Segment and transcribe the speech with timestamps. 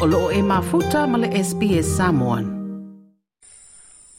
[0.00, 2.44] o loo e mafuta ma le SPS Samoan.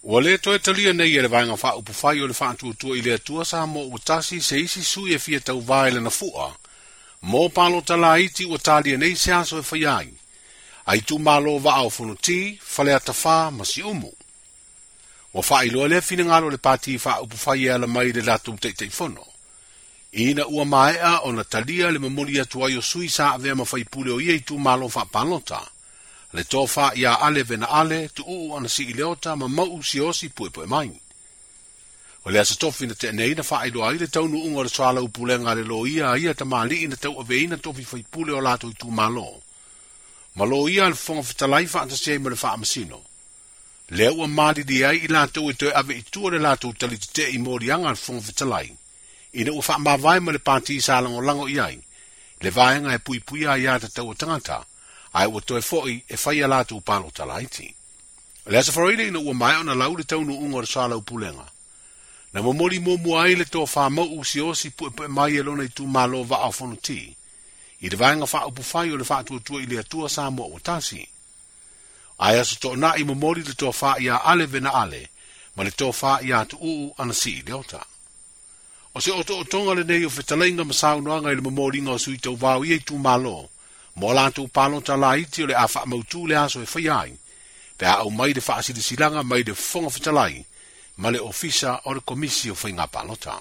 [0.09, 2.93] Ua le toe talia nei e le vaenga wha upu whai o le wha antuatua
[2.97, 6.53] i le atua sa mo utasi se isi sui e fia tau vae na fua.
[7.29, 10.09] Mō palo tala iti ua talia nei se aso e whai ai.
[10.85, 12.39] Ai tu malo wa au fono ti,
[12.77, 14.11] whalea ta wha masi umu.
[15.33, 18.21] Ua wha iloa le fina ngalo le pāti wha upu whai e ala mai le
[18.29, 19.23] latum te te fono
[20.11, 24.19] ina ua mae'a ona talia le mamoli atu ai o sui sa avea mafaipule o
[24.21, 25.61] ia i tumālo fa'apalota
[26.33, 30.91] le tofa ia ale vena ale tu'u'u ana si'i leota ma mau'u siosi puepoe mai
[32.25, 35.53] o le asa tofi na te'enei na fa'ailoa ai le taunu'uga o le soalau pulega
[35.55, 39.27] le lo ia ia tamāli'i na tau'aveina tofi faipule o latou i tumālo
[40.35, 42.99] ma lo ia le fofoga fetalai fa'atasi ai ma le fa'amasino
[43.95, 47.95] lea ua malili ai i latou e toe ave itua le latou talitete'i moliaga le
[47.95, 48.71] fofoga fetalai
[49.33, 51.79] i le ua faamāvae ma le pati isalagolago i ai
[52.41, 54.63] le vaega e puipuia iā tatau o tagata
[55.19, 57.67] ae ua toe foʻi e faia latou palotalaiti
[58.45, 61.47] o le asafaraile ina ua mae ona lau le taunuʻuga o le salau pulega
[62.33, 66.99] na momoli muamua ai le tofamau usiosi puʻepuʻe mai e lona itumālo vaaofonoti
[67.81, 71.07] i le vaega faaupufai o le faatuatua i le atua sa moa ua tasi
[72.19, 75.07] ae aso toʻanaʻi momoli le tofā iā ale venaale
[75.55, 77.85] ma le tofā iā tuuu ana siʻi leota
[78.93, 81.93] o se oto o tonga le nei o whetalainga ma sāu noanga i le mamoringa
[81.95, 83.47] o sui tau vāu iei tū mālo.
[83.99, 87.13] Mō lātou pālo ta lā iti o le a wha mautū le aso e whaiai.
[87.77, 90.45] Pe a au mai le wha asiri silanga mai le whonga whetalai
[90.97, 93.39] ma le ofisa o le komisi o whainga pālo ta.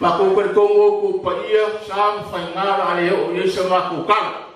[0.00, 4.46] Ma kou kare tōngo kou paia sāu whaingara ale o iesa ma kou kanga.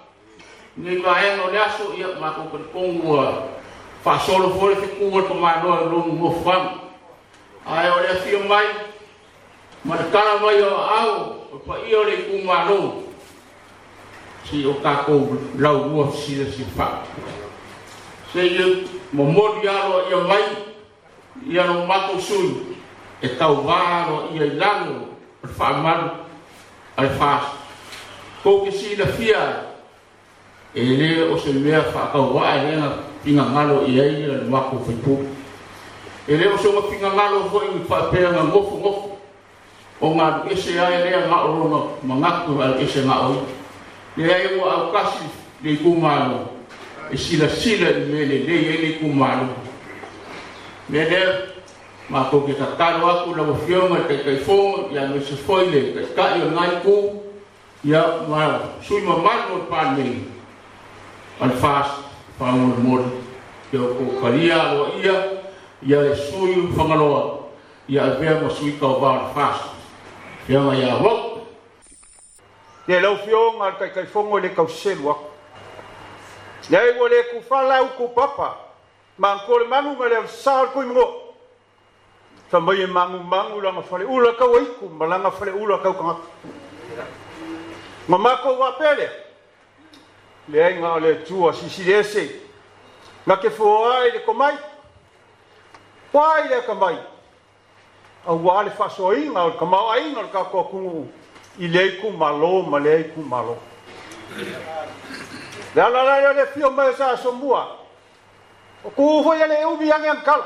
[0.77, 3.27] Nei ka e no le aso ia ma kou kare tōngo a
[4.06, 6.77] whasolo fore te kūwa tō mai noa rungu mō whanga.
[7.66, 8.70] Ai o le afio mai
[9.84, 11.20] ma te kala mai o au,
[11.55, 13.03] o pa i o le kumaro,
[14.45, 17.03] si o kako lau ua si da si pa.
[18.33, 20.45] Se i mo mori aro i o mai,
[21.48, 22.77] i aro mato sui,
[23.23, 25.08] e tau vāro i o lango,
[25.42, 26.11] o te wha maru,
[26.98, 27.41] o te wha.
[28.42, 29.67] Kou ke si da fia,
[30.74, 32.91] e le o se mea wha kau wae renga,
[33.24, 35.17] pinga ngalo i eira ni wako fitu.
[36.29, 39.10] E leo so ma pinga ngalo hoi ni whaipea ngā ngofu ngofu.
[40.00, 43.40] o ngā kese ai rea ngā orona ma ngaku al kese ngā oi.
[44.16, 45.28] Le ai wa au kasi
[45.62, 46.38] le kumalo.
[47.11, 49.48] E sila sila i mele le e le kumalo.
[50.90, 51.20] Le le
[52.08, 54.40] ma ko ke tataro aku na wafionga te kai
[54.94, 55.36] ya no se
[56.17, 57.22] ngai ku
[57.84, 60.24] ya ma sui ma mano pa me
[61.40, 61.86] al fas
[62.38, 62.98] pa mo mo
[63.72, 65.40] yo ko karia ia
[65.86, 67.46] ya le sui fangaloa
[67.88, 69.70] ya vea mo sui ka var fast
[70.48, 71.46] ya wa ya ho
[72.89, 75.17] ye lo fio ngal kai kai fongo le kau sel wa
[76.70, 78.56] ya i wole ku fala u ku papa
[79.18, 81.34] man ko le manu ngal sa ku mo
[82.50, 85.30] sa mo ye mangu mangu la ma fale ula ka wai ku ma la ma
[85.30, 86.17] fale ula ka ka
[88.08, 89.08] mama ko wa pele
[90.48, 92.30] le nga le tu a si si desi
[93.27, 94.56] na ke fo ai le komai
[96.12, 96.98] Pai le komai,
[98.27, 101.08] auale fa'asoiga o le kamaoaiga o le kakoakugu
[101.58, 102.63] i leai com malô.
[102.79, 103.57] leai kumālō
[105.75, 106.27] le alalai
[106.64, 107.77] o mais a mai o sa asomua
[108.85, 110.45] o kū foi a le umi age agakala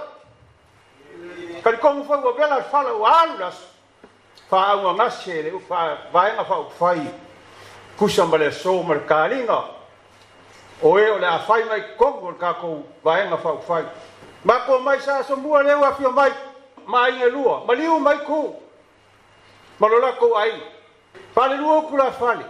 [1.63, 3.67] foi o bela fala ua alu le aso
[4.51, 5.97] vai na le fai
[6.49, 7.15] fa'aupufai
[7.99, 9.63] kusa ma le aso ma le kāliga
[10.81, 13.85] o ē o le fai mai kokogo o le kakou vaega fa'aupufai
[14.45, 16.33] ma ko mai sa asomua le ua afio mais
[16.87, 18.61] mai e lua, ma liu mai ko.
[19.77, 20.61] Ma lo lako ai.
[21.35, 22.45] Pa le lua ku la fali.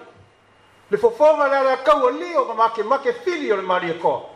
[0.90, 3.50] Le fo fo ma la la ka wa liu ma ma ke ma ke fili
[3.52, 4.28] o le mari e ko.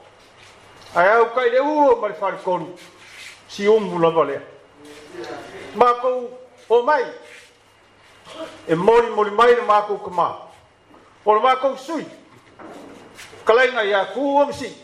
[0.94, 2.72] Ai au kai le uo ma le fali kon.
[3.47, 4.42] Si umbu la vale.
[5.75, 7.04] Ma ko o mai.
[8.66, 10.48] E mori mori mai le ma ko kama.
[11.24, 12.06] O le ma ko sui.
[13.45, 14.74] Kalaina ya ku o msi.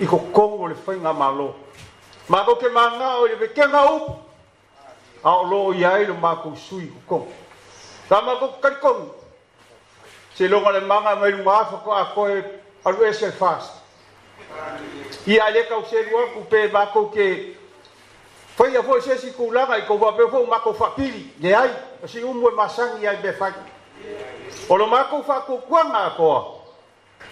[0.00, 1.54] Iko kongo le fainga maloo.
[2.28, 4.16] Ma ko ke manga o le ke nga upu.
[5.22, 7.26] A o lo i ai lo ma ko sui ko kon.
[8.08, 9.08] Ta ma ko kari kon.
[10.34, 12.42] Se lo ka le manga mai lo maafo ko a koe
[12.84, 13.72] alu e se fast.
[15.26, 17.54] I a le kau se lua ku pe ma ko ke
[18.56, 21.68] Fai a fwoi sesi ku langa i kou wapeo fwoi mako fapiri, ge ai,
[22.02, 23.60] asi umu e masangi ai befaki.
[24.68, 26.56] Olo mako fako kuanga a koa,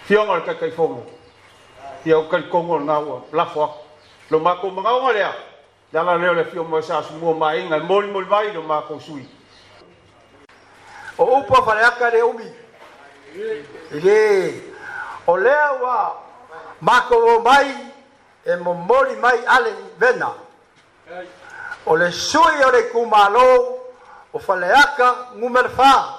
[0.05, 1.01] fionga le kakai fwoi,
[2.03, 3.84] fionga le kongo le nga ua, lafo ako
[4.31, 5.33] lo ma ko mga ngore ya
[5.93, 8.61] la la le le fio mo sa su mo ma inga mol mol vai lo
[8.65, 9.21] ma ko sui
[11.17, 12.49] o upo fa ya ka de umi
[13.91, 14.73] le
[15.27, 16.19] o le wa
[16.81, 17.93] ma ko mai
[18.45, 20.33] e mo mol mai ale vena
[21.85, 23.05] o le sui o le ku
[24.31, 26.17] o fa le ya ka ngumer fa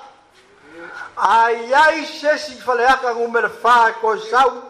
[1.16, 4.62] ai ai se si fa le ya ka ngumer fa ko sau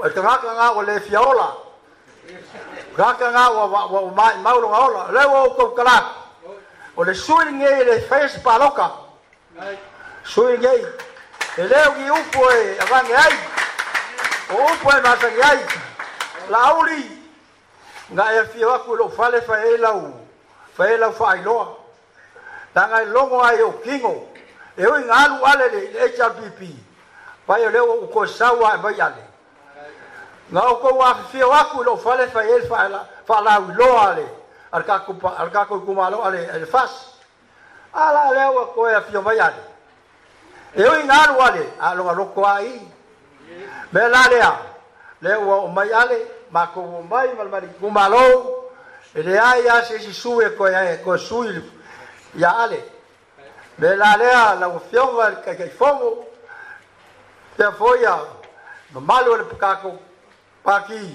[0.00, 1.28] o te ngā o le fiaola.
[1.28, 1.69] ola
[2.96, 4.00] Kaka ngā wa wa wa
[4.42, 5.98] maulo ngā ola, le wa uko kala.
[6.96, 8.90] O le sui nge i le fes pa loka.
[10.24, 10.82] Sui nge i.
[11.60, 13.38] E leo ki upo e avange ai.
[14.52, 15.58] O upo e masake ai.
[16.48, 17.02] La auri.
[18.10, 20.12] Nga e fi waku lo fale fa e lau.
[20.76, 21.76] Fa e lau fa ai loa.
[22.74, 24.28] Ta ngai longo ai o kingo.
[24.76, 25.80] E ui ngā lu ale le
[26.10, 26.62] HRPP.
[27.46, 29.29] Pai o leo uko sawa e bai ale.
[30.52, 32.66] não kou ah, ah, a whiwaku lo whale whai e
[33.26, 34.26] whalau loa ale.
[34.72, 37.14] Ar ka kou kumalo ale e faz.
[37.92, 39.62] Ala lewa leu a whiwai ale.
[40.74, 42.80] E oi eu ale a alô roko a i.
[43.92, 44.58] Me la lea.
[45.22, 46.26] Lewa o mai ale.
[46.50, 47.28] Ma kou o mai
[49.12, 51.48] E le a se si sue koe yale koe sui
[52.34, 52.84] ia ale.
[53.76, 53.96] Me
[57.56, 58.18] Te foi a
[58.94, 59.98] ele ale
[60.64, 61.14] paki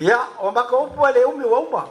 [0.00, 1.88] ya o ma ko po le umi wa uma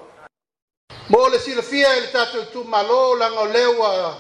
[1.10, 4.16] mo le si e le fia le tatu tu malo la ngo lewa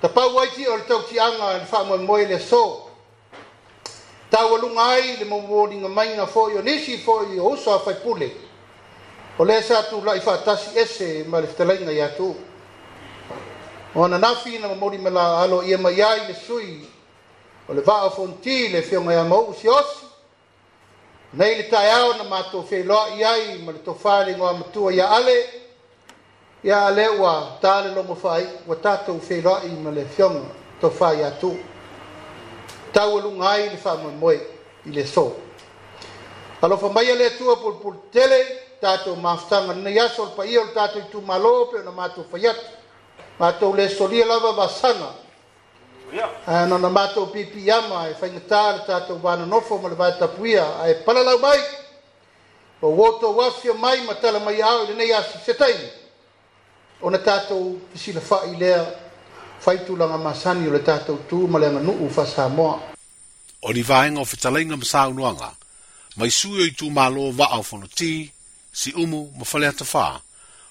[0.00, 2.88] ta pa wa ti o tok ti anga le fa mo mo le so
[4.30, 7.22] ta wa lu ngai le mo mo ni ngai na fo yo ni si fo
[7.26, 8.30] yo so fa pule
[9.38, 12.34] o le sa tu la fa ta si ese ma le tele ngai ya tu
[13.94, 16.86] ona na fi na mo ri mala alo ye ma ya le sui
[17.68, 20.03] o le va fontile fi mo ya mo si osi
[21.36, 25.38] nei le taeao na matou feiloaʻi ai ma le tofāligoa matua ia ale
[26.62, 30.40] ia ale ua talelogo faaiʻi ua tatou feiloaʻi ma le fioga
[30.80, 31.50] tofā iā tu
[32.92, 34.36] tau aluga ai le faamoemoe
[34.86, 35.32] i le so
[36.62, 38.38] alofa maia le atua pulupulu tele
[38.80, 42.64] tatou mafutaga lenei aso o le paia o le tatou itumālo pe ona matou faiatu
[43.38, 45.23] matou le solia lava vasaga
[46.14, 46.30] Yeah.
[46.46, 49.94] Ano ah, na mato pipi yama e fai ngatara ta tau wana nofo ma le
[49.98, 51.58] vai tapuia a e palalau mai.
[52.82, 55.88] O woto wafio mai ma tala mai au le nei asi se taimi.
[57.02, 58.86] O na tatou fisila fai lea
[59.58, 62.80] fai tulanga masani o le tatou tu ma le nganu ufa sa moa.
[63.62, 65.50] O ni vaenga o fitalenga msa unuanga,
[66.16, 68.30] mai sui o i tu malo va au fono ti,
[68.72, 70.20] si umu ma falea tafaa.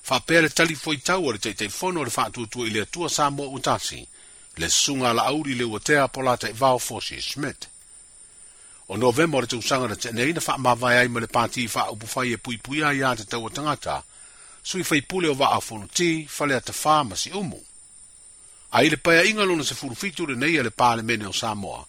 [0.04, 2.64] Fa pere tali fo i tau o le teitei fono o le fa atu tu
[2.66, 4.08] i lea tua sa moa utasi
[4.56, 7.70] le sunga la auri le watea pola e te vau fosi smet.
[8.88, 12.34] O novemo re tūsanga na tēnei na wha mawai ai mele pāti i wha upuwhai
[12.34, 14.04] e pui pui ai te taua tangata,
[14.62, 17.60] sui fai pule o waa whonu ti, whalea te wha masi umu.
[18.72, 21.86] A ile paya ingalo na se furufitu re nei le pāle mene o Samoa,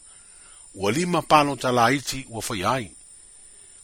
[0.75, 2.89] ua lima pālo ta laiti ua fai ai.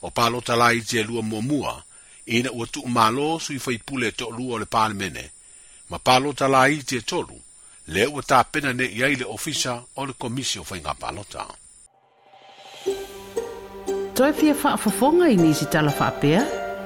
[0.00, 1.84] O pālo ta laiti e lua mua mua,
[2.26, 5.30] ina ua tuu malo sui fai pule e tolu o le pāle mene,
[5.88, 7.36] ma pālo ta laiti e tolu,
[7.92, 11.46] le ua tapena ne'i ai le ofisa o le komisi o faiga palota
[14.14, 16.44] toe fia fa'afofoga i nisi tala fa'apea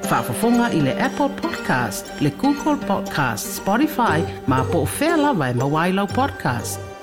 [0.09, 4.17] fa'afofoga i le apple podcast le google podcast spotify
[4.49, 6.94] ma po o fea lava e mauā i lau podcast